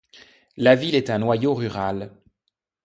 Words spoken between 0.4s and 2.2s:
La ville est un noyau rural.